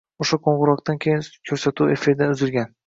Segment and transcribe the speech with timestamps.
[0.23, 1.23] O‘sha qo‘ng‘iroqdan keyin
[1.53, 2.77] ko‘rsatuv efirdan uzilgan